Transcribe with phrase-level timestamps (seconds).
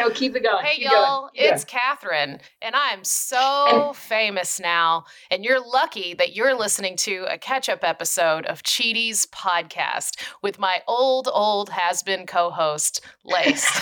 [0.00, 0.64] No, keep it going.
[0.64, 1.20] Hey, keep y'all.
[1.20, 1.32] going.
[1.34, 5.04] It's Katherine, and I'm so famous now.
[5.30, 10.58] And you're lucky that you're listening to a catch up episode of Cheaties podcast with
[10.58, 13.70] my old, old has been co host, Lace.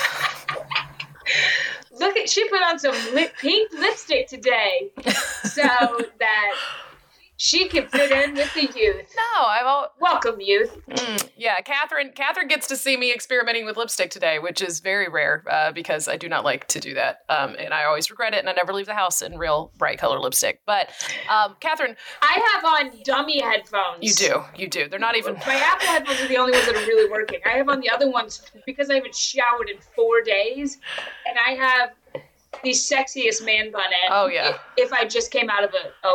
[1.93, 4.91] Look at she put on some lip, pink lipstick today,
[5.45, 5.63] so
[6.19, 6.55] that
[7.39, 9.15] she can fit in with the youth.
[9.17, 9.93] no, I've all.
[10.01, 10.77] Welcome, youth.
[10.91, 12.11] Mm, yeah, Katherine.
[12.15, 16.09] Katherine gets to see me experimenting with lipstick today, which is very rare uh, because
[16.09, 18.41] I do not like to do that, um, and I always regret it.
[18.41, 20.61] And I never leave the house in real bright color lipstick.
[20.67, 20.91] But
[21.31, 23.99] um, Katherine, I have on dummy headphones.
[24.01, 24.89] you do, you do.
[24.89, 25.35] They're not even.
[25.35, 27.39] My Apple headphones are the only ones that are really working.
[27.47, 30.79] I have on the other ones because I haven't showered in four days,
[31.29, 31.91] and I have
[32.63, 33.83] the sexiest man bun.
[33.85, 34.11] in.
[34.11, 34.59] Oh, yeah.
[34.77, 36.09] If I just came out of a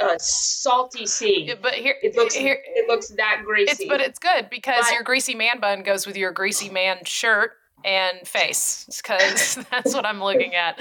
[0.00, 3.70] a salty sea, Yeah, but here, it looks here, it looks that greasy.
[3.72, 7.04] it's but it's good because But- your greasy man bun goes with your greasy man
[7.04, 7.52] shirt
[7.84, 10.78] and face because that's what I'm looking at.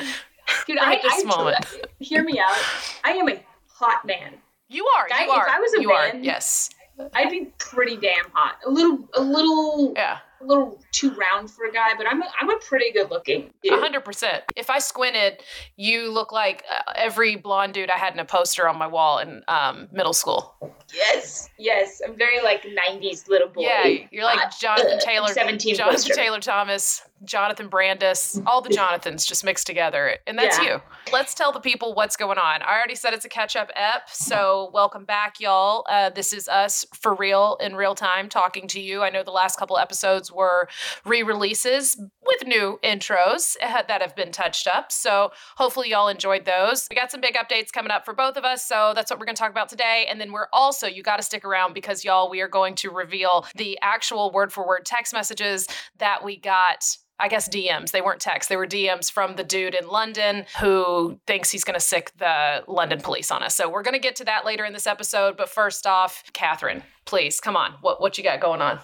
[0.65, 1.65] Dude, right I, this I, moment.
[1.99, 2.57] Hear me out.
[3.03, 4.33] I am a hot man.
[4.69, 6.13] You are, Guy, you if are, I was a you are.
[6.13, 6.69] man- Yes,
[7.13, 8.57] I'd be pretty damn hot.
[8.65, 10.19] A little, a little, yeah.
[10.41, 13.51] A little too round for a guy, but I'm a, I'm a pretty good looking
[13.63, 13.73] dude.
[13.73, 14.43] A hundred percent.
[14.55, 15.41] If I squinted,
[15.75, 19.19] you look like uh, every blonde dude I had in a poster on my wall
[19.19, 20.55] in um, middle school.
[20.93, 22.01] Yes, yes.
[22.05, 23.61] I'm very like '90s little boy.
[23.61, 24.39] Yeah, you're like.
[24.59, 26.13] Jonathan Uh, Taylor, 17 Jonathan poster.
[26.13, 30.75] Taylor Thomas, Jonathan Brandis, all the Jonathans just mixed together, and that's Yeah.
[30.75, 30.81] you.
[31.11, 32.61] Let's tell the people what's going on.
[32.61, 35.85] I already said it's a catch-up ep, so welcome back, y'all.
[35.89, 39.03] Uh, this is us for real in real time talking to you.
[39.03, 40.67] I know the last couple episodes were
[41.05, 46.87] re-releases with new intros that have been touched up, so hopefully y'all enjoyed those.
[46.89, 49.25] We got some big updates coming up for both of us, so that's what we're
[49.25, 50.05] going to talk about today.
[50.09, 52.89] And then we're also you got to stick around because y'all we are going to
[52.91, 55.67] reveal the actual word for word text messages
[55.97, 57.91] that we got I guess DMs.
[57.91, 58.49] They weren't texts.
[58.49, 62.63] They were DMs from the dude in London who thinks he's going to sick the
[62.67, 63.55] London police on us.
[63.55, 65.35] So we're going to get to that later in this episode.
[65.35, 67.73] But first off, Katherine, please come on.
[67.81, 68.79] What what you got going on?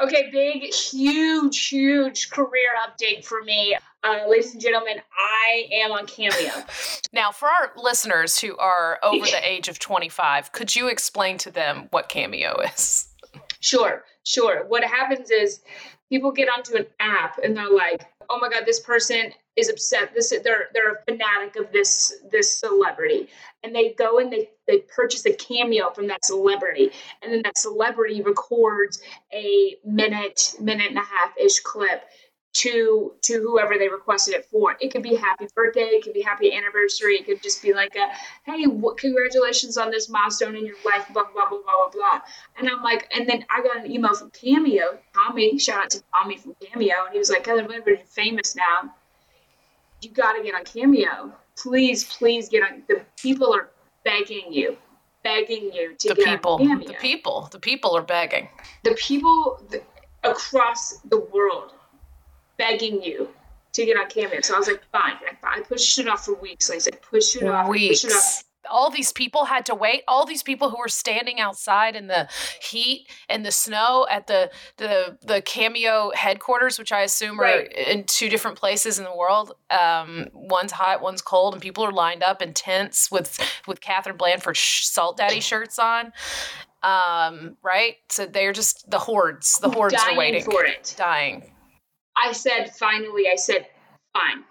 [0.00, 4.98] Okay, big, huge, huge career update for me, uh, ladies and gentlemen.
[5.18, 6.52] I am on Cameo.
[7.12, 11.50] Now, for our listeners who are over the age of 25, could you explain to
[11.52, 13.06] them what Cameo is?
[13.60, 14.64] Sure, sure.
[14.66, 15.60] What happens is
[16.08, 20.14] people get onto an app and they're like, "Oh my god, this person is upset.
[20.14, 23.28] This they're they're a fanatic of this this celebrity."
[23.62, 26.90] And they go and they they purchase a cameo from that celebrity,
[27.22, 29.00] and then that celebrity records
[29.32, 32.04] a minute minute and a half ish clip
[32.54, 34.76] to to whoever they requested it for.
[34.80, 37.94] It could be happy birthday, it could be happy anniversary, it could just be like
[37.96, 38.08] a
[38.50, 42.20] hey, what, congratulations on this milestone in your life, blah blah blah blah blah blah.
[42.56, 46.02] And I'm like, and then I got an email from Cameo, Tommy, shout out to
[46.12, 48.94] Tommy from Cameo, and he was like, whenever you're famous now,
[50.00, 51.32] you got to get on Cameo.
[51.56, 52.82] Please, please get on.
[52.88, 53.70] The people are
[54.04, 54.76] begging you,
[55.24, 58.48] begging you to The get people, on Cameo the people, the people are begging.
[58.84, 59.82] the people th-
[60.22, 61.72] across the world
[62.56, 63.28] begging you
[63.72, 64.40] to get on Cameo.
[64.40, 65.14] So I was like, fine.
[65.42, 66.68] I, I pushed it off for weeks.
[66.68, 68.14] Like I said, push it off, push it off.
[68.14, 68.44] Weeks.
[68.70, 70.04] All these people had to wait.
[70.08, 72.28] All these people who were standing outside in the
[72.62, 78.04] heat and the snow at the the the cameo headquarters, which I assume are in
[78.04, 79.52] two different places in the world.
[79.68, 84.16] Um, one's hot, one's cold, and people are lined up in tents with with Katherine
[84.16, 86.14] Blanford sh- Salt Daddy shirts on.
[86.82, 89.58] Um, right, so they're just the hordes.
[89.58, 90.94] The hordes dying are waiting, for it.
[90.96, 91.50] dying.
[92.16, 93.66] I said, finally, I said,
[94.12, 94.44] fine.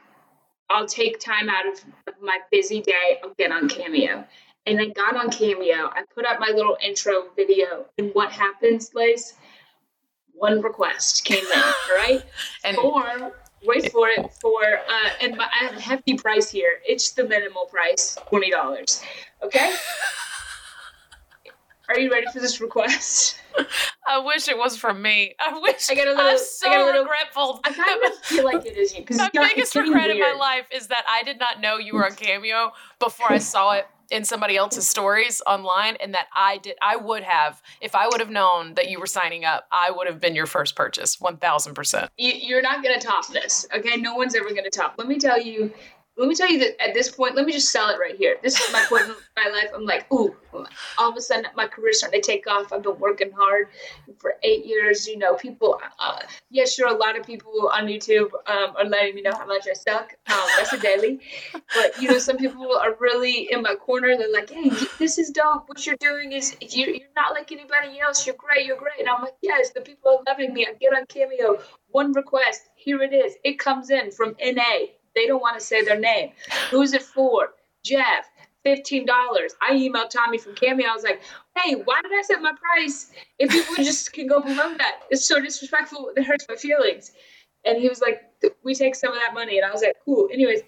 [0.69, 1.79] I'll take time out of
[2.21, 3.19] my busy day.
[3.23, 4.25] I'll get on Cameo.
[4.65, 5.89] And I got on Cameo.
[5.93, 7.85] I put up my little intro video.
[7.97, 9.33] And what happens, Lace?
[10.33, 12.23] One request came in, all right?
[12.63, 12.77] And
[13.65, 16.81] wait for it for uh and my, I have a hefty price here.
[16.85, 19.01] It's the minimal price, twenty dollars.
[19.41, 19.73] Okay.
[21.89, 23.37] Are you ready for this request?
[24.07, 25.35] I wish it was from me.
[25.39, 25.89] I wish.
[25.89, 27.59] I got a little- I'm I so a little- regretful.
[27.63, 30.87] I kind of feel like it is you my biggest regret in my life is
[30.87, 34.57] that I did not know you were on Cameo before I saw it in somebody
[34.57, 36.75] else's stories online, and that I did.
[36.81, 40.07] I would have, if I would have known that you were signing up, I would
[40.07, 42.11] have been your first purchase, one thousand percent.
[42.17, 43.95] You're not gonna top this, okay?
[43.95, 44.95] No one's ever gonna top.
[44.97, 45.71] Let me tell you,
[46.15, 48.37] let me tell you that at this point, let me just sell it right here.
[48.43, 49.71] This is my point in my life.
[49.73, 50.35] I'm like, ooh,
[50.99, 52.71] all of a sudden my career's starting to take off.
[52.71, 53.69] I've been working hard
[54.19, 55.07] for eight years.
[55.07, 56.19] You know, people, uh,
[56.51, 59.67] yeah, sure, a lot of people on YouTube um, are letting me know how much
[59.67, 60.13] I suck.
[60.31, 61.19] Um, that's a daily.
[61.73, 64.15] But, you know, some people are really in my corner.
[64.15, 64.69] They're like, hey,
[64.99, 65.67] this is dope.
[65.67, 68.25] What you're doing is, you're, you're not like anybody else.
[68.27, 68.67] You're great.
[68.67, 68.99] You're great.
[68.99, 70.67] And I'm like, yes, the people are loving me.
[70.69, 71.59] I get on Cameo.
[71.89, 72.69] One request.
[72.75, 73.33] Here it is.
[73.43, 76.31] It comes in from NA they don't want to say their name.
[76.69, 77.49] Who's it for?
[77.83, 78.25] Jeff.
[78.65, 79.05] $15.
[79.61, 80.87] I emailed Tommy from Cameo.
[80.87, 81.21] I was like,
[81.57, 85.01] hey, why did I set my price if people just can go below that?
[85.09, 86.11] It's so disrespectful.
[86.15, 87.11] It hurts my feelings.
[87.65, 88.21] And he was like,
[88.63, 89.57] we take some of that money.
[89.57, 90.29] And I was like, cool.
[90.31, 90.61] Anyways,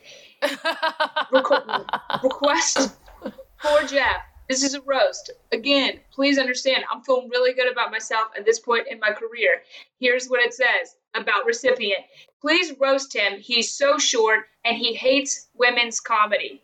[0.43, 2.95] requ- request
[3.61, 4.21] for Jeff.
[4.47, 5.31] This is a roast.
[5.51, 9.63] Again, please understand, I'm feeling really good about myself at this point in my career.
[9.99, 12.01] Here's what it says about recipient.
[12.41, 13.39] Please roast him.
[13.39, 16.61] He's so short and he hates women's comedy.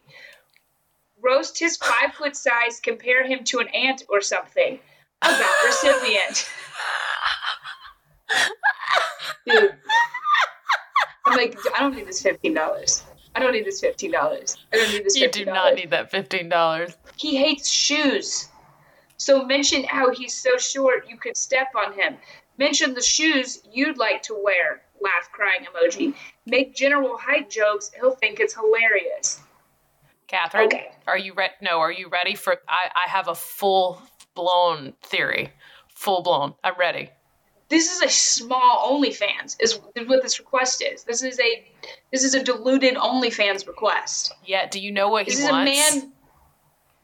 [1.21, 4.79] Roast his five foot size, compare him to an ant or something.
[5.21, 6.49] About recipient.
[9.47, 9.75] Dude.
[11.25, 13.03] I'm like, I don't need this fifteen dollars.
[13.35, 14.57] I don't need this fifteen dollars.
[14.73, 15.17] I don't need this.
[15.17, 15.21] $15.
[15.21, 16.97] You do not need that fifteen dollars.
[17.15, 18.49] He hates shoes.
[19.17, 22.17] So mention how he's so short you could step on him.
[22.61, 24.83] Mention the shoes you'd like to wear.
[25.01, 26.13] Laugh crying emoji.
[26.45, 27.89] Make general height jokes.
[27.99, 29.41] He'll think it's hilarious.
[30.27, 30.91] Katherine, okay.
[31.07, 31.55] are you ready?
[31.63, 32.57] No, are you ready for?
[32.69, 33.99] I, I have a full
[34.35, 35.51] blown theory.
[35.95, 36.53] Full blown.
[36.63, 37.09] I'm ready.
[37.69, 39.55] This is a small OnlyFans.
[39.59, 41.03] Is what this request is.
[41.03, 41.65] This is a
[42.11, 44.35] this is a diluted OnlyFans request.
[44.45, 44.69] Yeah.
[44.69, 45.71] Do you know what he this wants?
[45.71, 46.11] This is a man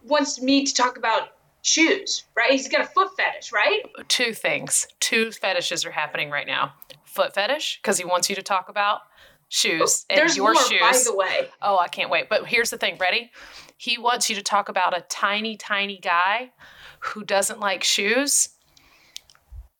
[0.06, 1.30] wants me to talk about
[1.62, 2.52] shoes, right?
[2.52, 3.82] He's got a foot fetish, right?
[4.08, 4.88] Two things.
[5.00, 6.74] Two fetishes are happening right now.
[7.06, 9.02] Foot fetish, because he wants you to talk about
[9.50, 10.80] shoes oh, and your more, shoes.
[10.80, 11.50] By the way.
[11.62, 12.30] Oh, I can't wait.
[12.30, 13.32] But here's the thing, ready?
[13.78, 16.52] He wants you to talk about a tiny, tiny guy
[17.00, 18.50] who doesn't like shoes.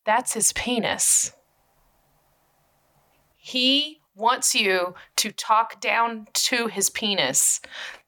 [0.04, 1.32] That's his penis.
[3.36, 7.60] He wants you to talk down to his penis.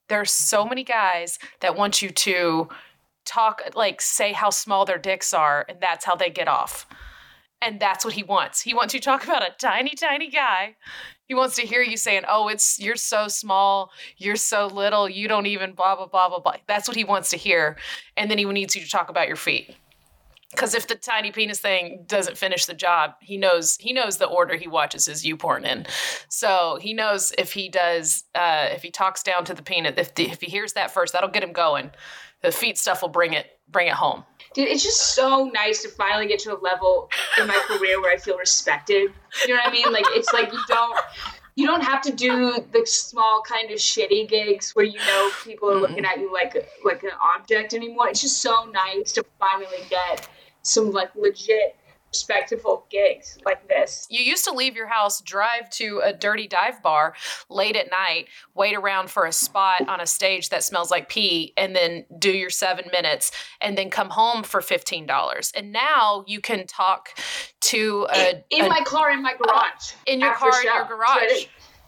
[0.08, 2.69] There's so many guys that want you to
[3.25, 6.87] talk like say how small their dicks are and that's how they get off.
[7.62, 8.62] And that's what he wants.
[8.62, 10.76] He wants you to talk about a tiny tiny guy.
[11.26, 15.28] He wants to hear you saying oh it's you're so small you're so little you
[15.28, 16.55] don't even blah blah blah blah blah.
[16.67, 17.76] That's what he wants to hear.
[18.17, 19.75] And then he needs you to talk about your feet.
[20.50, 24.26] Because if the tiny penis thing doesn't finish the job he knows he knows the
[24.26, 25.87] order he watches his you porn in.
[26.28, 30.14] So he knows if he does uh, if he talks down to the penis if,
[30.14, 31.90] the, if he hears that first that'll get him going
[32.42, 34.25] the feet stuff will bring it bring it home.
[34.52, 37.08] Dude, it's just so nice to finally get to a level
[37.38, 39.12] in my career where I feel respected.
[39.46, 39.92] You know what I mean?
[39.92, 40.98] Like it's like you don't
[41.54, 45.70] you don't have to do the small kind of shitty gigs where you know people
[45.70, 48.08] are looking at you like like an object anymore.
[48.08, 50.28] It's just so nice to finally get
[50.62, 51.76] some like legit
[52.11, 54.07] respectable gigs like this.
[54.11, 57.15] You used to leave your house, drive to a dirty dive bar
[57.49, 61.53] late at night, wait around for a spot on a stage that smells like pee,
[61.57, 63.31] and then do your seven minutes,
[63.61, 65.53] and then come home for fifteen dollars.
[65.55, 67.11] And now you can talk
[67.61, 70.85] to a in, a, my car in my garage, uh, in your car in your
[70.87, 71.47] garage.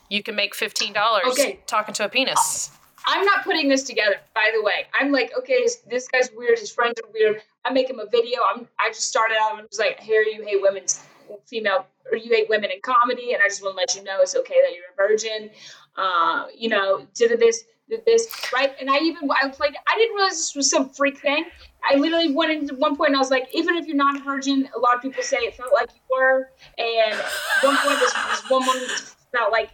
[0.09, 1.61] You can make fifteen dollars okay.
[1.67, 2.71] talking to a penis.
[3.13, 4.87] I'm not putting this together, by the way.
[4.99, 6.59] I'm like, okay, this guy's weird.
[6.59, 7.43] His friends are weird.
[7.67, 8.41] I make him a video.
[8.43, 8.67] I'm.
[8.79, 9.59] I just started out.
[9.59, 11.05] I'm just like, here you hate women's
[11.47, 14.21] female or you hate women in comedy, and I just want to let you know
[14.23, 15.51] it's okay that you're a virgin.
[15.95, 18.75] Uh, you know, did this, did this, right?
[18.81, 19.75] And I even I played.
[19.87, 21.45] I didn't realize this was some freak thing.
[21.85, 24.25] I literally went into one point and I was like, even if you're not a
[24.25, 26.49] virgin, a lot of people say it felt like you were.
[26.79, 27.15] And
[27.63, 28.79] one point, this, this woman
[29.33, 29.71] felt like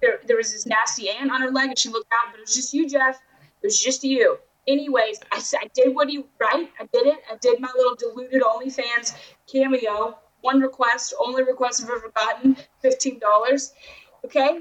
[0.00, 2.42] there, there was this nasty ant on her leg and she looked out, but it
[2.42, 3.20] was just you, Jeff.
[3.62, 4.38] It was just you.
[4.68, 6.70] Anyways, I, I did what he, right?
[6.78, 7.18] I did it.
[7.30, 9.16] I did my little diluted OnlyFans
[9.50, 10.18] cameo.
[10.42, 13.72] One request, only request I've ever gotten, $15.
[14.24, 14.60] Okay?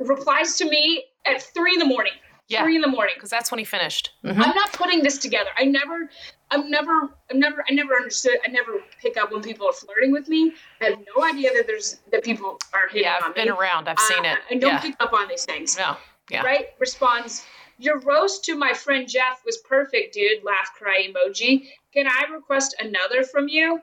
[0.00, 2.12] Replies to me at three in the morning.
[2.48, 2.62] Yeah.
[2.62, 3.14] Three in the morning.
[3.16, 4.12] Because that's when he finished.
[4.24, 4.40] Mm-hmm.
[4.40, 5.50] I'm not putting this together.
[5.56, 6.08] I never
[6.50, 8.38] I've never, I've never, I never understood.
[8.44, 10.54] I never pick up when people are flirting with me.
[10.80, 13.52] I have no idea that there's that people are hitting yeah, I've been me.
[13.52, 13.88] around.
[13.88, 14.38] I've seen uh, it.
[14.50, 14.80] I don't yeah.
[14.80, 15.76] pick up on these things.
[15.76, 15.96] No.
[16.30, 16.42] Yeah.
[16.42, 16.66] Right?
[16.78, 17.44] Responds.
[17.80, 20.42] Your roast to my friend Jeff was perfect, dude.
[20.42, 21.68] Laugh cry emoji.
[21.92, 23.80] Can I request another from you?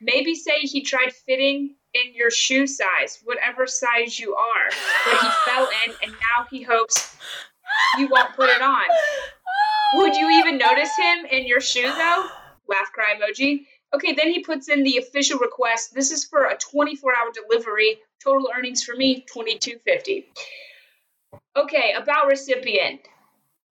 [0.00, 4.70] Maybe say he tried fitting in your shoe size, whatever size you are,
[5.04, 7.16] but he fell in, and now he hopes
[7.98, 8.84] you won't put it on.
[9.96, 12.26] Would you even notice him in your shoe though?
[12.68, 13.66] Laugh cry emoji.
[13.94, 15.94] Okay, then he puts in the official request.
[15.94, 17.98] This is for a 24 hour delivery.
[18.22, 20.26] Total earnings for me, 2250.
[21.56, 23.00] Okay, about recipient.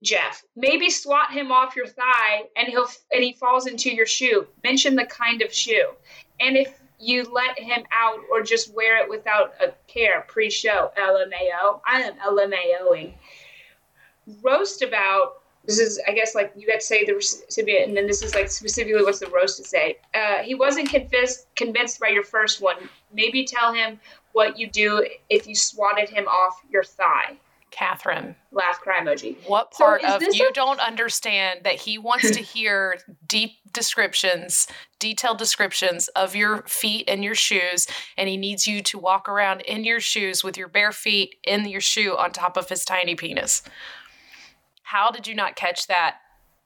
[0.02, 4.48] Jeff, maybe swat him off your thigh and he'll and he falls into your shoe.
[4.64, 5.90] Mention the kind of shoe.
[6.40, 11.82] And if you let him out or just wear it without a care pre-show, LMAO.
[11.86, 13.14] I am LMAOing.
[14.42, 18.08] Roast about this is I guess like you got to say the recipient, and then
[18.08, 19.98] this is like specifically what's the roast to say.
[20.14, 22.76] Uh, he wasn't convinced convinced by your first one.
[23.14, 24.00] Maybe tell him
[24.34, 27.38] what you do if you swatted him off your thigh.
[27.72, 28.36] Katherine.
[28.52, 29.36] Laugh cry emoji.
[29.48, 34.68] What part so of you a- don't understand that he wants to hear deep descriptions,
[35.00, 39.62] detailed descriptions of your feet and your shoes, and he needs you to walk around
[39.62, 43.16] in your shoes with your bare feet in your shoe on top of his tiny
[43.16, 43.64] penis?
[44.94, 46.18] How did you not catch that?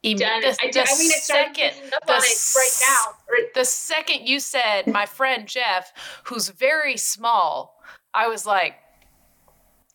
[0.03, 0.17] Done.
[0.17, 3.45] The, I, the I mean, second, the, right now.
[3.55, 5.93] The second you said, my friend Jeff,
[6.25, 7.81] who's very small,
[8.13, 8.75] I was like,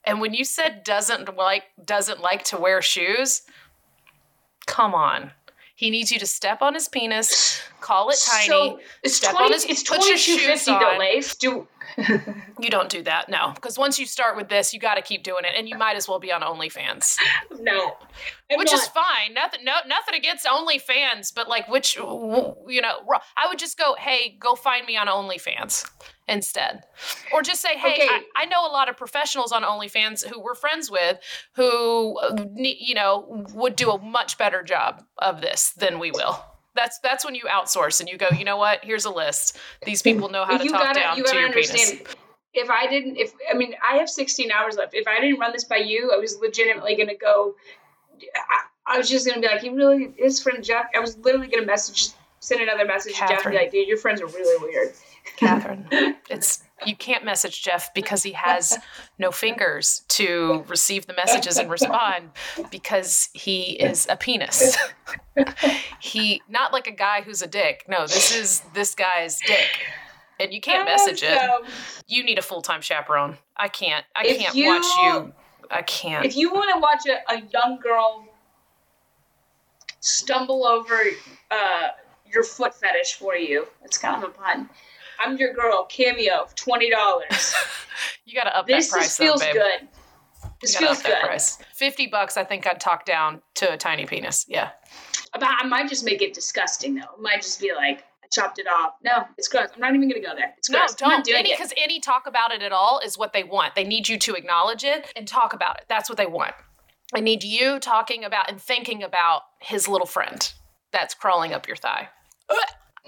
[0.05, 3.43] and when you said doesn't like doesn't like to wear shoes,
[4.67, 5.31] come on.
[5.75, 8.47] He needs you to step on his penis, call it tiny.
[8.47, 11.35] So it's step 20, on his, it's twenty two fifty though, Lace.
[11.37, 11.67] Do
[12.59, 13.53] you don't do that, no.
[13.55, 15.97] Because once you start with this, you got to keep doing it, and you might
[15.97, 17.17] as well be on OnlyFans.
[17.61, 17.97] No,
[18.51, 18.83] I'm which not.
[18.83, 19.35] is fine.
[19.35, 22.95] Nothing, no, nothing against OnlyFans, but like, which you know,
[23.37, 25.89] I would just go, hey, go find me on OnlyFans
[26.27, 26.83] instead.
[27.33, 28.09] Or just say, hey, okay.
[28.09, 31.19] I, I, know a lot of professionals on OnlyFans who we're friends with
[31.55, 36.45] who, uh, you know, would do a much better job of this than we will.
[36.75, 38.85] That's that's when you outsource and you go, you know what?
[38.85, 39.59] Here's a list.
[39.85, 41.99] These people know how to you talk gotta, down you to your understand.
[41.99, 42.15] penis.
[42.55, 44.95] If I didn't, if I mean, I have 16 hours left.
[44.95, 47.55] If I didn't run this by you, I was legitimately gonna go.
[48.35, 50.87] I, I was just gonna be like, he really, his friend Jeff.
[50.95, 52.09] I was literally gonna message,
[52.41, 53.29] send another message Katherine.
[53.29, 54.95] to Jeff, and be like, dude, your friends are really weird.
[55.37, 55.87] Katherine.
[56.31, 58.79] it's you can't message Jeff because he has
[59.19, 62.31] no fingers to receive the messages and respond
[62.71, 64.77] because he is a penis.
[66.01, 67.85] he not like a guy who's a dick.
[67.89, 69.69] No, this is this guy's dick.
[70.41, 71.39] And you can't message it.
[72.09, 73.37] You need a full-time chaperone.
[73.57, 74.05] I can't.
[74.17, 75.33] I can't you, watch you.
[75.71, 76.25] I can't.
[76.25, 78.27] If you want to watch a, a young girl
[80.01, 81.01] stumble over
[81.51, 81.89] uh,
[82.27, 84.69] your foot fetish for you, it's kind of a pun
[85.21, 87.55] I'm your girl cameo twenty dollars.
[88.25, 89.07] you gotta up this that price.
[89.07, 89.89] This feels though, good.
[90.61, 91.21] This feels good.
[91.23, 91.59] Price.
[91.75, 94.45] Fifty bucks, I think I'd talk down to a tiny penis.
[94.49, 94.71] Yeah.
[95.33, 97.03] But I might just make it disgusting though.
[97.03, 98.95] It might just be like I chopped it off.
[99.03, 99.69] No, it's gross.
[99.75, 100.55] I'm not even gonna go there.
[100.59, 100.95] It's gross.
[101.01, 101.29] No, don't.
[101.29, 103.75] any because any talk about it at all is what they want.
[103.75, 105.85] They need you to acknowledge it and talk about it.
[105.89, 106.55] That's what they want.
[107.15, 110.53] I need you talking about and thinking about his little friend
[110.93, 112.09] that's crawling up your thigh.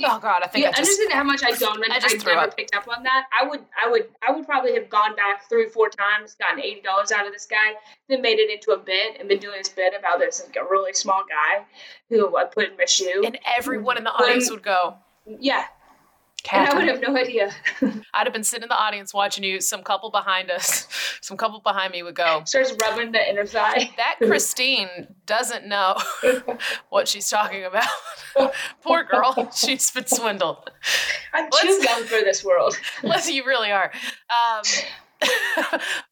[0.00, 1.90] Oh God, I think yeah, I just, understand how much I don't.
[1.90, 2.56] I just I never up.
[2.56, 3.26] picked up on that.
[3.38, 6.80] I would, I would, I would probably have gone back three, four times, gotten eighty
[6.80, 7.74] dollars out of this guy,
[8.08, 10.64] then made it into a bit, and been doing this bit about this like a
[10.68, 11.64] really small guy
[12.08, 14.96] who I put in my shoe, and everyone in the audience would go,
[15.26, 15.66] "Yeah,
[16.44, 16.82] Katherine.
[16.82, 17.50] And I would have no idea.
[18.14, 19.60] I'd have been sitting in the audience watching you.
[19.60, 20.86] Some couple behind us,
[21.20, 22.42] some couple behind me would go.
[22.44, 23.90] Starts rubbing the inner thigh.
[23.96, 25.96] That Christine doesn't know
[26.90, 27.88] what she's talking about.
[28.82, 29.50] Poor girl.
[29.54, 30.70] She's been swindled.
[31.32, 32.78] I'm let's, too young for this world.
[33.02, 33.90] Let's, you really are.
[34.28, 34.62] Um,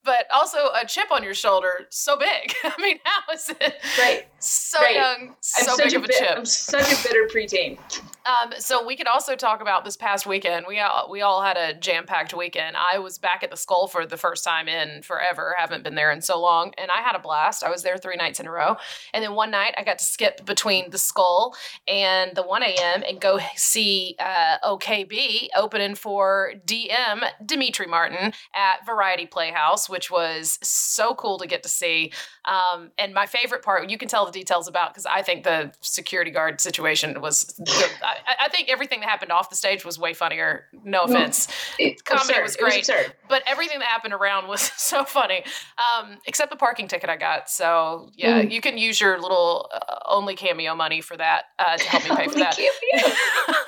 [0.04, 2.54] but also a chip on your shoulder so big.
[2.64, 3.74] I mean, how is it?
[3.98, 4.26] Right.
[4.44, 4.96] So right.
[4.96, 6.36] young, so big of a, chip.
[6.36, 7.78] I'm such a bitter preteen.
[8.26, 10.66] Um, so we could also talk about this past weekend.
[10.68, 12.76] We all we all had a jam packed weekend.
[12.76, 15.54] I was back at the Skull for the first time in forever.
[15.56, 17.62] Haven't been there in so long, and I had a blast.
[17.62, 18.76] I was there three nights in a row,
[19.14, 21.54] and then one night I got to skip between the Skull
[21.86, 23.04] and the one a.m.
[23.08, 30.58] and go see uh, OKB opening for DM Demetri Martin at Variety Playhouse, which was
[30.62, 32.12] so cool to get to see.
[32.44, 36.30] Um, and my favorite part, you can tell details about because I think the security
[36.30, 37.54] guard situation was.
[38.02, 40.66] I, I, think everything that happened off the stage was way funnier.
[40.84, 41.48] No offense,
[41.78, 42.42] it, Comedy absurd.
[42.42, 45.44] was great, was but everything that happened around was so funny.
[45.78, 47.48] Um, except the parking ticket I got.
[47.48, 48.50] So yeah, mm.
[48.50, 52.16] you can use your little uh, only cameo money for that uh, to help me
[52.16, 52.58] pay for that.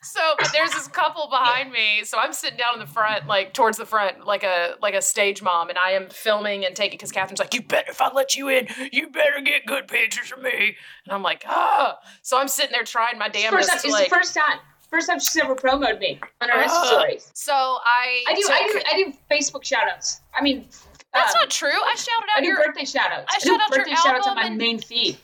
[0.06, 2.04] so but there's this couple behind me.
[2.04, 5.02] So I'm sitting down in the front, like towards the front, like a like a
[5.02, 8.12] stage mom, and I am filming and taking because Katherine's like, "You better if I
[8.12, 12.38] let you in, you better get good pictures of me." And I'm like, "Ah." So
[12.38, 13.70] I'm sitting there trying my damnedest.
[13.70, 14.58] First time, like, it's the first time.
[14.88, 17.30] First time she's ever promoted me on her uh, Insta stories.
[17.34, 20.20] So I I do I do I do Facebook shoutouts.
[20.34, 20.66] I mean
[21.12, 21.68] that's um, not true.
[21.70, 23.24] I shouted out I do your birthday shoutouts.
[23.28, 25.18] I, I shout out birthday your shoutouts on my main feed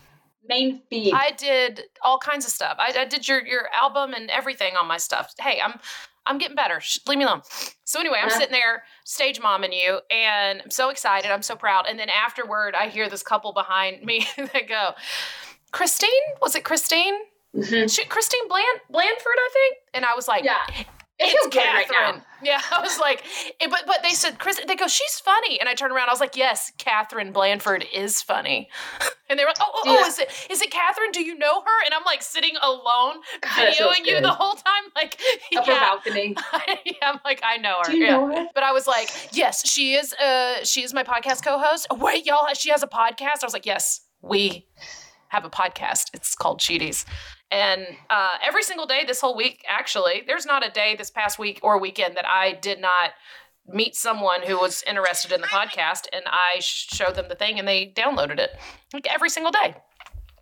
[0.48, 1.12] main feed.
[1.14, 2.76] I did all kinds of stuff.
[2.78, 5.34] I, I, did your your album and everything on my stuff.
[5.38, 5.78] Hey, I'm
[6.26, 6.80] I'm getting better.
[6.80, 7.42] Shh, leave me alone.
[7.84, 11.30] So anyway, I'm sitting there stage momming you, and I'm so excited.
[11.30, 11.86] I'm so proud.
[11.88, 14.92] And then afterward, I hear this couple behind me that go,
[15.72, 17.14] "Christine, was it Christine?
[17.54, 17.94] Mhm.
[17.94, 20.64] Shoot, Christine Bland Blandford, I think." And I was like, Yeah.
[21.18, 22.18] It it's right Katherine.
[22.18, 22.24] now.
[22.42, 23.22] yeah, I was like,
[23.60, 24.60] eh, but but they said Chris.
[24.66, 26.08] They go, she's funny, and I turned around.
[26.08, 28.68] I was like, yes, Katherine Blanford is funny,
[29.28, 31.10] and they were like, oh, oh, oh, is it is it Katherine?
[31.12, 31.84] Do you know her?
[31.84, 35.20] And I'm like sitting alone, God, videoing you the whole time, like,
[35.56, 36.36] Upper yeah, balcony.
[36.86, 37.90] yeah, I'm like, I know her.
[37.90, 38.10] Do you yeah.
[38.12, 38.46] know her?
[38.54, 40.12] But I was like, yes, she is.
[40.14, 41.86] Uh, she is my podcast co-host.
[41.92, 43.42] Wait, y'all, she has a podcast.
[43.42, 44.66] I was like, yes, we
[45.28, 46.06] have a podcast.
[46.14, 47.04] It's called Cheaties.
[47.52, 51.38] And uh, every single day this whole week, actually, there's not a day this past
[51.38, 53.10] week or weekend that I did not
[53.68, 57.68] meet someone who was interested in the podcast, and I showed them the thing, and
[57.68, 58.50] they downloaded it
[58.94, 59.74] like every single day.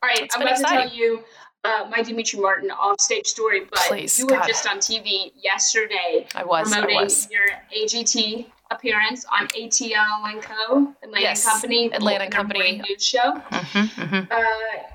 [0.03, 1.25] All right, It's I'm going to tell you
[1.65, 4.47] uh, my Demetri Martin offstage story, but Please, you were God.
[4.47, 7.29] just on TV yesterday I was, I promoting was.
[7.31, 10.95] your AGT appearance on ATL and Co.
[11.03, 12.83] Atlanta Yes, Company, Atlanta Company.
[12.89, 13.19] news show.
[13.51, 14.33] Mm-hmm, mm-hmm.
[14.33, 14.90] Uh,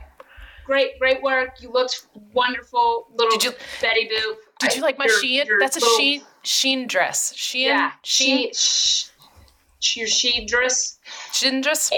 [0.66, 1.62] great, great work.
[1.62, 4.36] You looked wonderful, little Did you- Betty Boo.
[4.60, 5.46] Did you like my your- sheen?
[5.46, 7.36] your That's a little- sheen sheen dress.
[7.36, 9.08] Sheen, Yeah, sheen, she,
[9.80, 11.00] sh- your she dress.
[11.32, 11.92] sheen dress.
[11.92, 11.98] uh,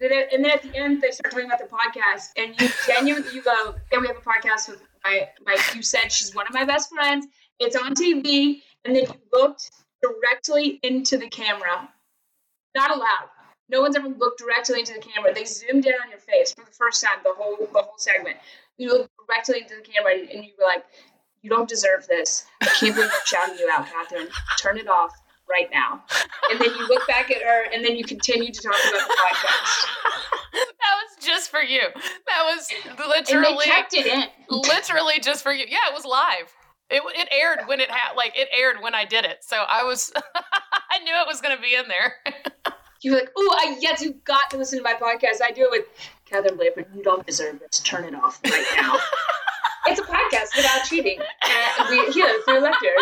[0.00, 3.42] and then at the end they start talking about the podcast, and you genuinely you
[3.42, 6.64] go, "Yeah, we have a podcast with my my." You said she's one of my
[6.64, 7.26] best friends.
[7.58, 9.70] It's on TV, and then you looked
[10.02, 11.88] directly into the camera.
[12.76, 13.30] Not allowed.
[13.70, 15.34] No one's ever looked directly into the camera.
[15.34, 17.18] They zoomed in on your face for the first time.
[17.22, 18.36] The whole the whole segment.
[18.78, 20.84] You looked directly into the camera, and you were like,
[21.42, 22.46] "You don't deserve this.
[22.62, 24.28] I can't believe I'm shouting you out, Katherine.
[24.58, 25.12] Turn it off."
[25.50, 26.04] Right now,
[26.50, 29.14] and then you look back at her, and then you continue to talk about the
[29.14, 29.86] podcast.
[30.52, 31.80] that was just for you.
[31.80, 34.24] That was And they literally, kept it in.
[34.50, 35.64] literally just for you.
[35.66, 36.52] Yeah, it was live.
[36.90, 39.38] It, it aired when it had like it aired when I did it.
[39.40, 40.12] So I was
[40.90, 42.16] I knew it was going to be in there.
[43.02, 45.40] You were like, "Oh, I yes, you got to listen to my podcast.
[45.42, 45.84] I do it with
[46.24, 46.86] Katherine Blanford.
[46.94, 47.80] You don't deserve this.
[47.80, 48.98] Turn it off right now."
[49.86, 52.94] it's a podcast without cheating, and we here through lecture.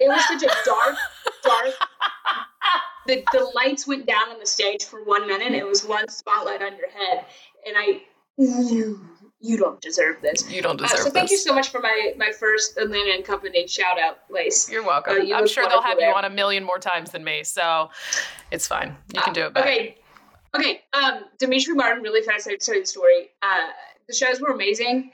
[0.00, 0.96] It was such a dark,
[1.42, 1.74] dark.
[3.06, 5.52] The the lights went down on the stage for one minute.
[5.52, 7.24] It was one spotlight on your head,
[7.66, 8.02] and I.
[9.42, 10.48] you don't deserve this.
[10.50, 13.24] You don't Uh, deserve so thank you so much for my my first Atlanta and
[13.24, 14.70] Company shout out, Lace.
[14.70, 15.14] You're welcome.
[15.14, 17.90] Uh, you I'm sure they'll have you on a million more times than me, so
[18.50, 18.96] it's fine.
[19.14, 19.64] You can do it back.
[19.64, 19.98] Okay.
[20.54, 20.82] Okay.
[20.92, 22.46] Um, Demetri Martin, really fast.
[22.46, 23.30] I tell you the story.
[23.42, 23.68] Uh,
[24.06, 25.10] the shows were amazing.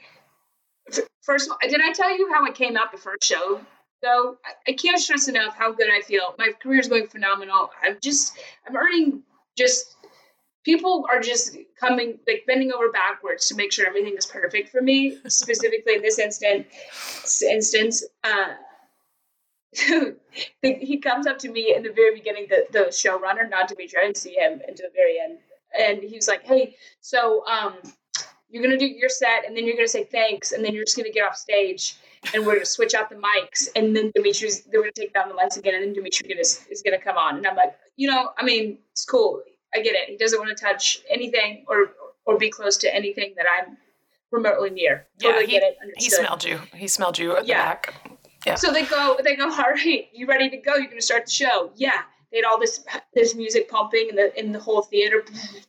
[1.21, 3.61] First of all, did I tell you how it came out the first show?
[4.01, 6.33] Though I- I can't stress enough how good I feel.
[6.37, 7.71] My career is going phenomenal.
[7.83, 8.37] I'm just,
[8.67, 9.23] I'm earning
[9.57, 9.95] just.
[10.69, 14.81] People are just coming, like bending over backwards to make sure everything is perfect for
[14.83, 15.17] me.
[15.27, 16.67] Specifically in this instant,
[17.41, 18.49] instance, uh,
[20.61, 24.05] he comes up to me in the very beginning, the, the showrunner, not Demetri, I
[24.05, 25.39] didn't see him until the very end.
[25.79, 27.73] And he was like, hey, so um,
[28.47, 30.75] you're going to do your set, and then you're going to say thanks, and then
[30.75, 31.95] you're just going to get off stage,
[32.35, 35.15] and we're going to switch out the mics, and then Demetri's, they're going to take
[35.15, 37.37] down the lights again, and then Demetri gonna, is going to come on.
[37.37, 39.41] And I'm like, you know, I mean, it's cool.
[39.73, 40.09] I get it.
[40.09, 41.91] He doesn't want to touch anything or
[42.25, 43.77] or be close to anything that I'm
[44.31, 45.07] remotely near.
[45.19, 45.77] Yeah, he- get it.
[45.97, 46.59] He smelled you.
[46.75, 47.57] He smelled you at Yeah.
[47.57, 47.93] the back.
[48.45, 48.55] Yeah.
[48.55, 50.75] So they go, they go, all right, you ready to go?
[50.75, 51.71] You're gonna start the show.
[51.75, 52.01] Yeah.
[52.31, 55.23] They had all this this music pumping in the in the whole theater.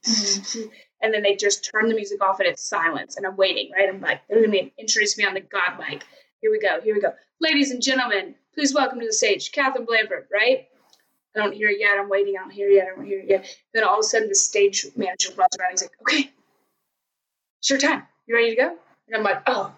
[1.02, 3.16] And then they just turn the music off and it's silence.
[3.16, 3.88] And I'm waiting, right?
[3.88, 6.02] I'm like, they're gonna introduce me on the God mic.
[6.42, 7.14] Here we go, here we go.
[7.40, 10.68] Ladies and gentlemen, please welcome to the stage, Katherine Blanford, right?
[11.36, 11.98] I don't hear it yet.
[11.98, 12.34] I'm waiting.
[12.36, 12.88] I don't hear it yet.
[12.92, 13.56] I don't hear it yet.
[13.72, 15.70] Then all of a sudden, the stage manager runs around.
[15.70, 16.30] He's like, okay,
[17.60, 18.02] it's your time.
[18.26, 18.76] You ready to go?
[19.08, 19.72] And I'm like, oh,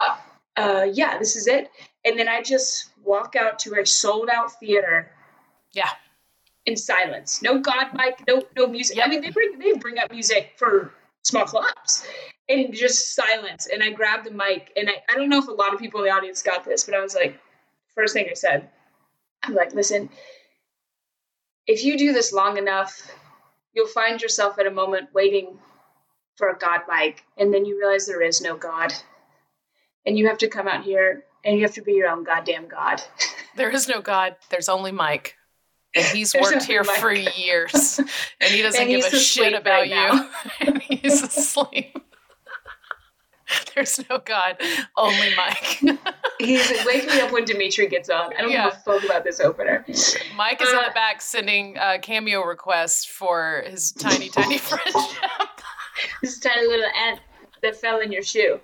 [0.00, 0.16] uh,
[0.56, 1.70] uh, yeah, this is it.
[2.04, 5.10] And then I just walk out to a sold out theater
[5.72, 5.90] Yeah.
[6.66, 7.42] in silence.
[7.42, 8.98] No God mic, no no music.
[9.02, 10.92] I mean, they bring they bring up music for
[11.24, 12.06] small clubs,
[12.48, 13.68] and just silence.
[13.72, 16.00] And I grabbed the mic, and I, I don't know if a lot of people
[16.00, 17.38] in the audience got this, but I was like,
[17.94, 18.68] first thing I said,
[19.42, 20.08] I'm like, listen,
[21.66, 23.10] if you do this long enough,
[23.72, 25.58] you'll find yourself at a moment waiting
[26.36, 28.92] for a God mic, and then you realize there is no God,
[30.06, 32.68] and you have to come out here and you have to be your own goddamn
[32.68, 33.02] God.
[33.54, 34.36] There is no God.
[34.48, 35.36] There's only Mike.
[35.94, 36.96] And he's worked here Mike.
[36.96, 38.00] for years.
[38.40, 40.30] And he doesn't And give a shit about right you.
[40.66, 41.98] and he's asleep.
[43.74, 44.56] There's no God,
[44.96, 45.80] only Mike.
[46.38, 48.32] He's like, wake me up when Demetri gets on.
[48.36, 48.70] I don't Yeah.
[48.70, 49.84] give a fuck about this opener.
[50.36, 55.22] Mike is in Uh, the back sending uh, cameo requests for his tiny, tiny friendship.
[56.22, 57.20] This tiny little ant
[57.62, 58.58] that fell in your shoe.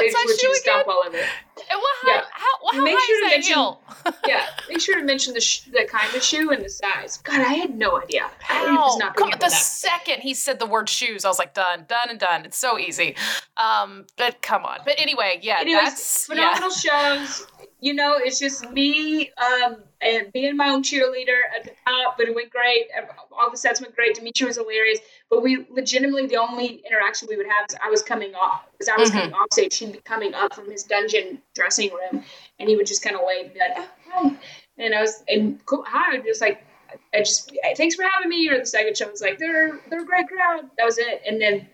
[0.00, 0.54] They size shoe again?
[0.54, 1.26] stomp all of it.
[1.70, 2.22] And what Yeah.
[2.30, 3.76] how, how Make sure to mention-?
[4.26, 7.18] Yeah, make sure to mention the sh- the kind of shoe and the size.
[7.18, 8.28] God, I had no idea.
[8.48, 8.96] I was How?
[9.06, 9.50] not Come on, the that.
[9.52, 12.44] second he said the word shoes, I was like, done, done, and done.
[12.44, 13.14] It's so easy.
[13.56, 14.78] Um, but come on.
[14.84, 16.34] But anyway, yeah, Anyways, that's yeah.
[16.34, 17.46] phenomenal shows.
[17.82, 22.28] You know, it's just me um, and being my own cheerleader at the top, but
[22.28, 22.86] it went great.
[23.32, 24.14] All the sets went great.
[24.14, 25.00] Demetri was hilarious.
[25.28, 28.88] But we legitimately, the only interaction we would have is I was coming off, because
[28.88, 29.14] I was Mhm.
[29.14, 29.76] coming off stage.
[29.78, 32.24] He'd be coming up from his dungeon dressing room,
[32.60, 34.36] and he would just kind of wave and be like, oh, hi.
[34.78, 36.64] And I was, and cool, hi, just like,
[37.12, 38.48] I just, thanks for having me.
[38.48, 40.70] Or the second show was like, they're, they're a great crowd.
[40.78, 41.20] That was it.
[41.26, 41.68] And then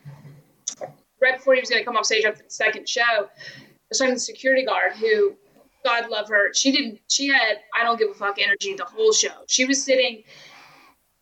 [1.21, 3.29] right before he was going to come off stage after the second show, I
[3.91, 5.37] was talking to the security guard who,
[5.85, 9.13] God love her, she didn't, she had, I don't give a fuck energy the whole
[9.13, 9.33] show.
[9.49, 10.25] She was sitting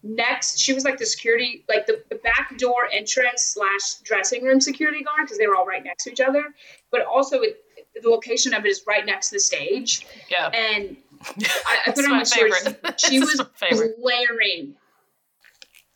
[0.02, 4.60] next, she was like the security, like the, the back door entrance slash dressing room
[4.60, 6.44] security guard because they were all right next to each other.
[6.90, 7.62] But also, it,
[8.02, 10.06] the location of it is right next to the stage.
[10.30, 10.48] yeah.
[10.48, 10.96] And
[11.66, 12.52] I, I put on my story.
[12.52, 13.00] favorite.
[13.00, 14.74] She was blaring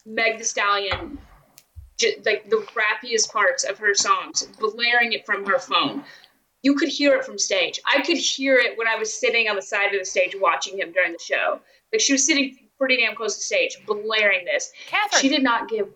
[0.06, 1.18] Meg the Stallion,
[1.98, 6.04] j- like the rappiest parts of her songs, blaring it from her phone.
[6.62, 7.80] You could hear it from stage.
[7.86, 10.78] I could hear it when I was sitting on the side of the stage watching
[10.78, 11.60] him during the show.
[11.92, 14.70] Like she was sitting pretty damn close to stage, blaring this.
[14.88, 15.88] Katherine, She did not give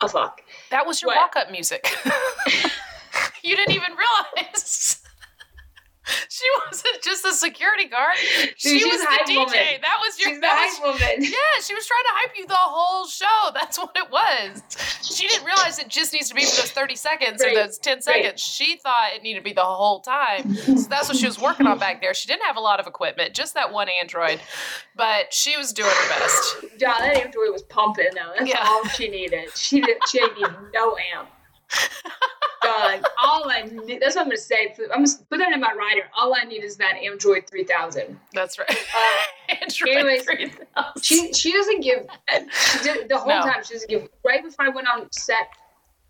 [0.00, 0.40] a fuck.
[0.70, 1.16] that was your What?
[1.16, 1.88] walk up music.
[3.44, 3.92] you didn't even
[4.36, 5.01] realize.
[6.28, 8.16] She wasn't just a security guard.
[8.56, 9.36] she was the DJ.
[9.36, 9.52] woman.
[9.82, 11.22] That was your She's the that was hype woman.
[11.30, 13.50] Yeah, she was trying to hype you the whole show.
[13.54, 14.62] That's what it was.
[15.02, 17.78] She didn't realize it just needs to be for those 30 seconds Right, or those
[17.78, 18.40] 10 seconds.
[18.40, 20.54] She thought it needed to be the whole time.
[20.56, 22.14] So that's what she was working on back there.
[22.14, 24.40] She didn't have a lot of equipment, just that one Android,
[24.96, 26.56] but she was doing her best.
[26.78, 28.32] Yeah, that Android was pumping though.
[28.36, 28.64] That's Yeah.
[28.64, 29.50] all she needed.
[29.56, 29.98] She did.
[30.10, 31.28] She didn't need no amp.
[32.78, 34.00] God, all I need.
[34.00, 34.74] That's what I'm gonna say.
[34.92, 36.02] I'm gonna put that in my writer.
[36.18, 38.18] All I need is that Android 3000.
[38.32, 38.70] That's right.
[38.70, 41.02] Uh, Android anyways, 3000.
[41.02, 42.06] she she doesn't give.
[42.52, 43.42] She did the whole No.
[43.42, 43.62] time.
[43.64, 44.08] She doesn't give.
[44.24, 45.48] Right before I went on set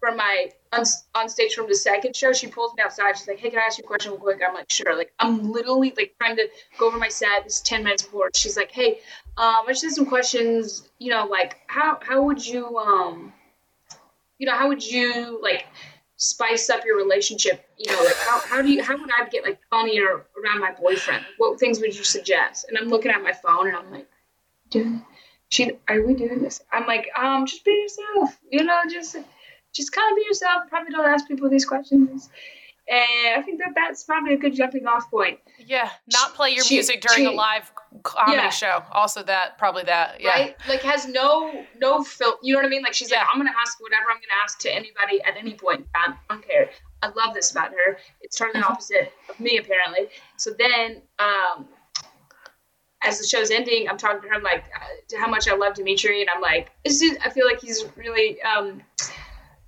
[0.01, 0.83] for my on,
[1.15, 3.17] on stage from the second show, she pulls me outside.
[3.17, 5.13] She's like, "Hey, can I ask you a question real quick?" I'm like, "Sure." Like
[5.19, 6.49] I'm literally like trying to
[6.79, 7.45] go over my set.
[7.45, 8.31] This ten minutes before.
[8.35, 9.01] She's like, "Hey,
[9.37, 10.89] um, I just have some questions.
[10.99, 13.33] You know, like how how would you um,
[14.39, 15.67] you know, how would you like
[16.23, 17.69] spice up your relationship?
[17.77, 20.73] You know, like how how do you how would I get like funnier around my
[20.73, 21.25] boyfriend?
[21.39, 24.09] What things would you suggest?" And I'm looking at my phone and I'm like,
[24.71, 25.03] "Dude."
[25.49, 26.63] She, are we doing this?
[26.73, 28.39] I'm like, um, just be yourself.
[28.51, 29.15] You know, just
[29.75, 30.63] just kind of be yourself.
[30.71, 32.31] Probably don't ask people these questions.
[32.89, 36.65] And I think that that's probably a good jumping off point, Yeah, not play your
[36.65, 37.71] She- music during a live
[38.03, 38.51] comedy Yeah.
[38.51, 38.83] show.
[38.91, 40.21] Also, that probably that.
[40.21, 40.57] Yeah, right?
[40.69, 42.83] Like has no no fil You know what I mean?
[42.83, 43.19] Like she's Yeah.
[43.21, 45.87] like, I'm gonna ask whatever I'm gonna ask to anybody at any point.
[45.95, 46.71] I don't care.
[47.03, 47.99] I love this about her.
[48.21, 48.71] It's totally the Mhm.
[48.73, 50.09] opposite of me apparently.
[50.37, 51.69] So then, um,
[53.05, 54.35] as the show's ending, I'm talking to her.
[54.35, 57.47] I'm like, uh, how much I love Demetri, and I'm like, it's just, I feel
[57.47, 58.83] like he's really um,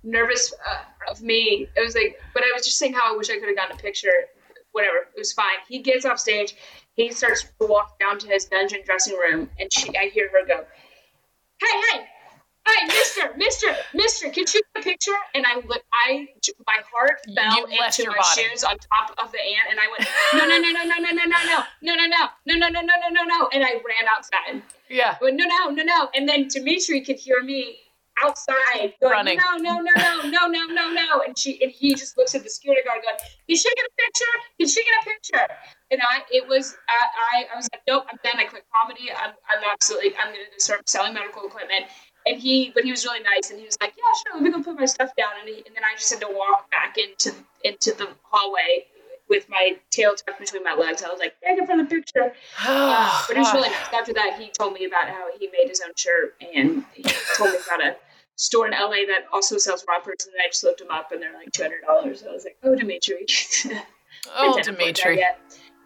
[0.03, 1.67] nervous uh, of me.
[1.75, 3.77] It was like, but I was just saying how I wish I could have gotten
[3.77, 4.11] a picture.
[4.71, 5.57] Whatever, it was fine.
[5.67, 6.55] He gets off stage.
[6.95, 10.45] He starts to walk down to his dungeon dressing room, and she, I hear her
[10.47, 10.65] go,
[11.61, 12.05] "Hey, hey,
[12.67, 16.27] hey, Mister, Mister, Mister, can you get a picture?" And I, look, I,
[16.65, 18.43] my heart fell left into my body.
[18.43, 21.11] shoes on top of the ant, and I went, "No, no, no, no, no, no,
[21.11, 22.05] no, no, no, no, no,
[22.45, 24.61] no, no, no, no, no, no, no, no," and I ran outside.
[24.89, 25.17] yeah.
[25.19, 26.09] I went, no, no, no, no.
[26.15, 27.77] And then Demetri could hear me
[28.23, 29.37] outside going, Running.
[29.37, 31.21] no, no, no, no, no, no, no, no.
[31.25, 33.93] And she and he just looks at the security guard going, Can she get a
[33.97, 34.35] picture?
[34.59, 35.53] Can she get a picture?
[35.91, 38.39] And I it was I I, I was like, Nope, I'm done.
[38.39, 39.11] I quit comedy.
[39.11, 41.85] I'm I'm absolutely I'm gonna start selling medical equipment.
[42.27, 44.51] And he but he was really nice and he was like, Yeah, sure, let me
[44.51, 46.97] go put my stuff down and, he, and then I just had to walk back
[46.97, 48.85] into into the hallway
[49.29, 51.03] with my tail tucked between my legs.
[51.03, 52.33] I was like, thank you for the picture.
[52.67, 53.93] Uh, but it was really nice.
[53.93, 57.03] After that, he told me about how he made his own shirt, and he
[57.35, 57.95] told me about a
[58.35, 60.25] store in LA that also sells rompers.
[60.25, 62.21] And I just looked them up, and they're like two hundred dollars.
[62.21, 63.25] So I was like, oh, Demetri.
[64.35, 65.21] oh, Demetri.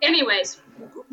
[0.01, 0.61] Anyways,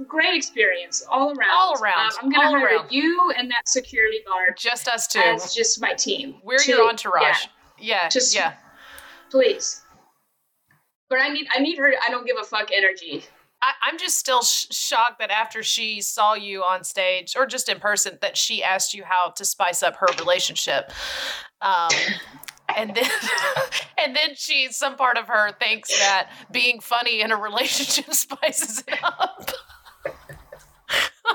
[0.07, 1.51] great experience all around.
[1.53, 2.13] All around.
[2.13, 2.93] Um, I'm gonna All hire around.
[2.93, 5.19] you and that security guard Just us two.
[5.19, 6.37] as just my team.
[6.45, 6.73] We're Two.
[6.73, 7.47] your entourage.
[7.79, 8.09] Yeah, Yeah.
[8.09, 8.55] Just- yeah.
[9.31, 9.83] please.
[11.11, 11.93] But I need I need her.
[12.07, 13.25] I don't give a fuck energy.
[13.63, 17.69] I, I'm just still sh- shocked that after she saw you on stage or just
[17.69, 20.93] in person, that she asked you how to spice up her relationship.
[21.63, 21.89] Um,
[22.77, 23.11] and then,
[24.05, 28.85] and then she, some part of her thinks that being funny in a relationship spices
[28.87, 29.51] it up.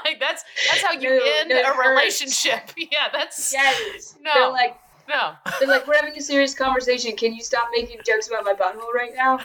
[0.05, 1.89] like that's that's how you No, end no, a hurts.
[1.89, 2.69] relationship.
[2.77, 4.15] Yeah, that's Yes.
[4.21, 4.31] No.
[4.34, 4.77] They're like
[5.10, 5.34] no.
[5.60, 7.15] they're like we're having a serious conversation.
[7.17, 9.39] Can you stop making jokes about my butthole right now?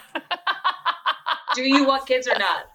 [1.57, 2.65] Do you want kids or not?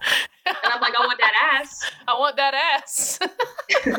[0.44, 1.88] And I'm like, I want that ass.
[2.08, 3.18] I want that ass.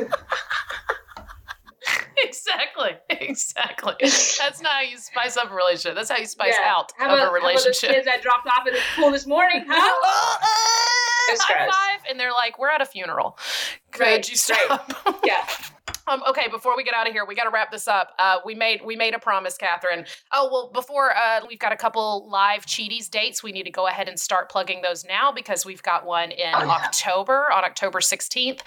[2.17, 2.91] exactly.
[3.10, 3.93] Exactly.
[4.02, 5.96] That's not how you spice up a relationship.
[5.96, 6.69] That's how you spice Yeah.
[6.76, 9.12] out How of about, a how about those kids that dropped off at the pool
[9.12, 9.98] this morning, huh?
[11.39, 13.38] High five, and they're like, "We're at a funeral.
[13.91, 14.91] Could Right, you stop?"
[15.24, 15.48] Yeah.
[16.08, 18.13] Um, okay, before we get out of here, we got to wrap this up.
[18.20, 20.06] Uh, we made we made a promise, Katherine.
[20.32, 23.42] Oh well, before uh, we've got a couple live Cheaties dates.
[23.42, 26.54] We need to go ahead and start plugging those now because we've got one in
[26.54, 26.68] Oh, yeah.
[26.68, 28.63] October on October sixteenth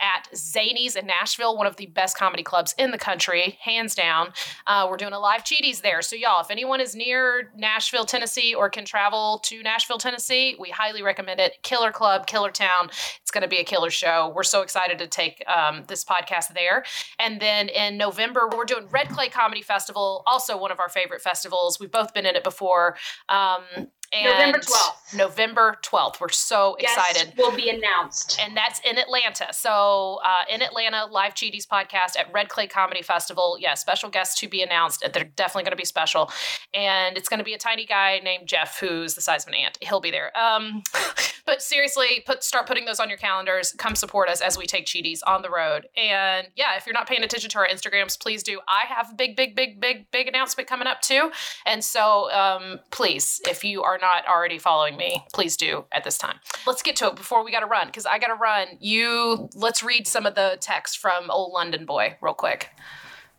[0.00, 4.32] at Zanies in Nashville, one of the best comedy clubs in the country, hands down.
[4.66, 6.02] Uh, we're doing a live Cheaties there.
[6.02, 10.70] So y'all, if anyone is near Nashville, Tennessee, or can travel to Nashville, Tennessee, we
[10.70, 11.58] highly recommend it.
[11.62, 12.90] Killer club, killer town.
[13.20, 14.32] It's going to be a killer show.
[14.34, 16.79] We're so excited to take um, this podcast there.
[17.18, 21.20] And then in November, we're doing Red Clay Comedy Festival, also one of our favorite
[21.20, 21.78] festivals.
[21.80, 22.96] We've both been in it before.
[23.28, 25.14] Um, and November 12th.
[25.14, 26.20] November 12th.
[26.20, 27.26] We're so excited.
[27.26, 28.40] Guests will be announced.
[28.42, 29.48] And that's in Atlanta.
[29.52, 33.56] So uh, in Atlanta, Live Cheaties podcast at Red Clay Comedy Festival.
[33.60, 35.04] Yeah, special guests to be announced.
[35.12, 36.30] They're definitely going to be special.
[36.74, 39.54] And it's going to be a tiny guy named Jeff who's the size of an
[39.54, 39.78] ant.
[39.80, 40.36] He'll be there.
[40.36, 40.82] Um,
[41.46, 43.72] but seriously, put start putting those on your calendars.
[43.78, 45.86] Come support us as we take Cheaties on the road.
[45.96, 48.60] And yeah, if you're not paying attention to our Instagrams, please do.
[48.66, 51.30] I have a big, big, big, big, big announcement coming up too.
[51.64, 56.18] And so um, please, if you are not already following me, please do at this
[56.18, 56.36] time.
[56.66, 58.68] Let's get to it before we got to run because I got to run.
[58.80, 62.70] You let's read some of the text from old London boy real quick.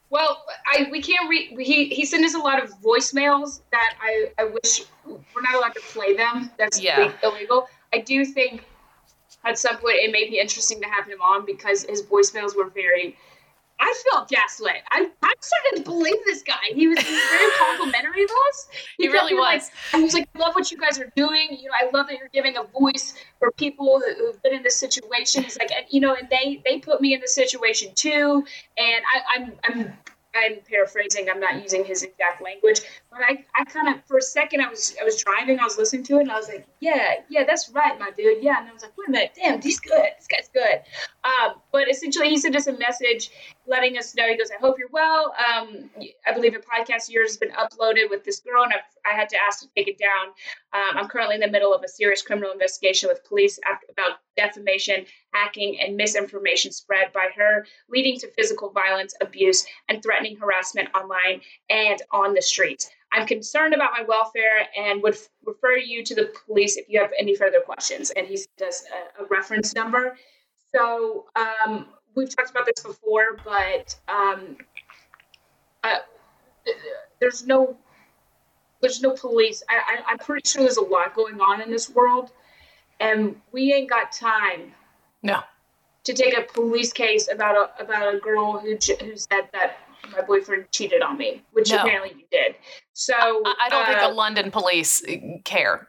[0.10, 1.58] Well, I we can't read.
[1.60, 5.74] He he sent us a lot of voicemails that I I wish we're not allowed
[5.76, 6.52] to play them.
[6.58, 7.14] That's Yeah.
[7.24, 7.68] illegal.
[7.94, 8.64] I do think
[9.46, 12.70] at some point it may be interesting to have him on because his voicemails were
[12.70, 13.18] very.
[13.84, 14.84] I felt gaslit.
[14.92, 16.56] I I started to believe this guy.
[16.74, 18.68] He was, he was very complimentary of us.
[18.98, 19.72] He kept really like- was.
[19.94, 21.48] and he was like, I love what you guys are doing.
[21.60, 24.64] You know, I love that you're giving a voice for people who- who've been in
[24.64, 25.44] this situation.
[25.44, 28.46] He's like, and, you know, and they they put me in this situation too.
[28.78, 29.94] And I, I'm I'm
[30.34, 31.28] I'm paraphrasing.
[31.30, 34.70] I'm not using his exact language, but I, I kind of for a second I
[34.70, 35.60] was I was driving.
[35.60, 38.42] I was listening to it, and I was like, yeah, yeah, that's right, my dude.
[38.42, 40.10] Yeah, and I was like, wait a minute, damn, he's good.
[40.18, 40.82] This guy's good.
[41.26, 43.32] Um, but essentially, he sent us a message
[43.68, 44.28] letting us know.
[44.28, 45.34] He goes, I hope you're well.
[45.38, 45.90] Um,
[46.26, 49.28] I believe a podcast yours has been uploaded with this girl, and I've, I had
[49.30, 50.30] to ask to take it down.
[50.74, 55.06] Um, I'm currently in the middle of a serious criminal investigation with police about defamation,
[55.34, 61.42] hacking, and misinformation spread by her, leading to physical violence, abuse, and threatening harassment online
[61.70, 62.90] and on the streets.
[63.14, 67.00] I'm concerned about my welfare and would f- refer you to the police if you
[67.02, 68.12] have any further questions.
[68.12, 68.84] And he does
[69.20, 70.18] a, a reference number.
[70.74, 74.58] So um, we've talked about this before, but um,
[75.84, 75.98] uh,
[77.20, 77.78] there's no
[78.82, 79.62] there's no police.
[79.70, 82.32] I, I, I'm pretty sure there's a lot going on in this world,
[83.00, 84.72] and we ain't got time
[85.22, 85.42] No.
[86.06, 89.78] to take a police case about a about a girl who who said that
[90.12, 91.78] my boyfriend cheated on me, which No.
[91.80, 92.56] apparently you did.
[92.94, 95.88] So I, I don't think uh, the London police uh, care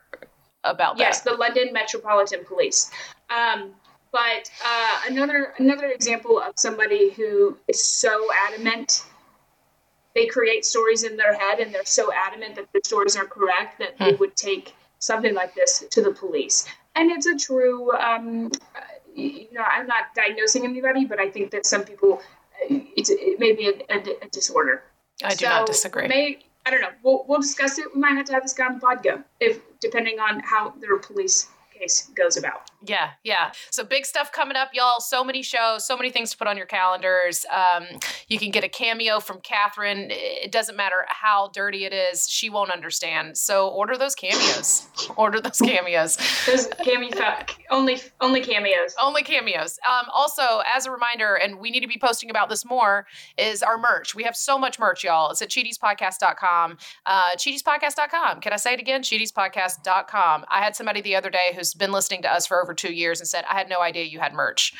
[0.65, 1.31] about yes, that.
[1.31, 2.91] the London Metropolitan Police.
[3.31, 3.73] Um,
[4.13, 9.05] but uh, another another example of somebody who is so adamant.
[10.15, 13.79] They create stories in their head, and they're so adamant that the stories are correct
[13.79, 14.19] that they Hmm.
[14.19, 16.67] would take something like this to the police.
[16.95, 18.81] And it's a true, um, uh,
[19.15, 22.21] you know, I'm not diagnosing anybody, but I think that some people,
[22.69, 24.83] it's it may be a, a, a disorder.
[25.25, 26.09] I do not disagree.
[26.09, 26.91] May, I don't know.
[27.03, 27.87] We'll, we'll discuss it.
[27.95, 30.75] We might have to have this guy on the pod go, if depending on how
[30.81, 31.49] their police
[31.83, 32.71] case goes about.
[32.85, 33.53] Yeah, yeah.
[33.71, 35.01] So big stuff coming up, y'all.
[35.01, 37.45] So many shows, so many things to put on your calendars.
[37.51, 37.85] Um,
[38.29, 40.09] you can get a cameo from Katherine.
[40.11, 43.37] It doesn't matter how dirty it is; she won't understand.
[43.37, 44.89] So order those cameos.
[45.17, 46.17] order those cameos.
[46.47, 47.11] Those cameo,
[47.71, 48.95] only only cameos.
[49.01, 49.79] Only cameos.
[49.87, 53.07] Um, also, as a reminder, and we need to be posting about this more,
[53.39, 54.15] is our merch.
[54.15, 55.31] We have so much merch, y'all.
[55.31, 56.79] It's at cheatiespodcast.com.
[57.07, 58.41] Uh, cheatiespodcast.com.
[58.41, 59.03] Can I say it again?
[59.03, 60.45] cheatiespodcast.com.
[60.49, 63.21] I had somebody the other day who's been listening to us for over two years
[63.21, 64.73] and said, I had no idea you had merch.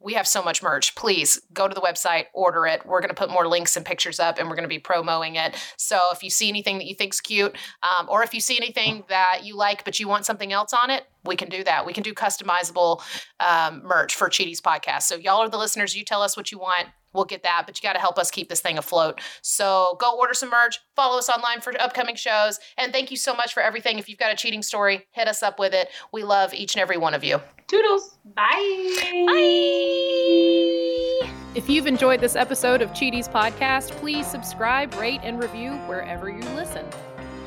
[0.00, 0.94] We have so much merch.
[0.94, 2.84] Please go to the website, order it.
[2.86, 5.36] We're going to put more links and pictures up, and we're going to be promoting
[5.36, 5.56] it.
[5.76, 9.04] So if you see anything that you think's cute, um, or if you see anything
[9.08, 11.86] that you like but you want something else on it, we can do that.
[11.86, 13.02] We can do customizable
[13.40, 15.02] um, merch for Cheaties podcast.
[15.02, 15.96] So y'all are the listeners.
[15.96, 16.88] You tell us what you want.
[17.12, 19.20] We'll get that, but you got to help us keep this thing afloat.
[19.40, 20.80] So go order some merch.
[20.96, 22.58] Follow us online for upcoming shows.
[22.76, 24.00] And thank you so much for everything.
[24.00, 25.90] If you've got a cheating story, hit us up with it.
[26.12, 27.40] We love each and every one of you.
[27.68, 28.18] Toodles.
[28.34, 28.96] Bye.
[29.26, 31.30] Bye.
[31.54, 36.42] If you've enjoyed this episode of Cheaties Podcast, please subscribe, rate, and review wherever you
[36.56, 36.84] listen.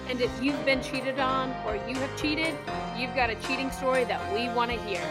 [0.09, 2.55] And if you've been cheated on or you have cheated,
[2.97, 5.03] you've got a cheating story that we want to hear.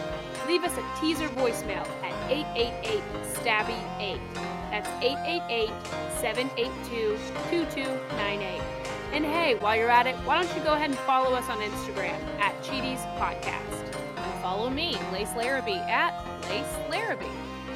[0.47, 4.19] Leave us a teaser voicemail at 888 Stabby 8.
[4.71, 5.69] That's 888
[6.19, 7.17] 782
[7.49, 8.61] 2298.
[9.13, 11.59] And hey, while you're at it, why don't you go ahead and follow us on
[11.59, 13.95] Instagram at Cheaties Podcast.
[14.17, 16.13] And follow me, Lace Larrabee, at
[16.49, 17.25] Lace Larrabee.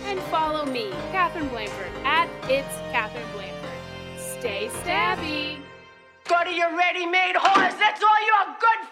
[0.05, 3.69] And follow me, Katherine Blanford, at It's Katherine Blanford.
[4.17, 5.59] Stay stabby.
[6.27, 7.75] Go to your ready-made horse.
[7.75, 8.87] That's all you're good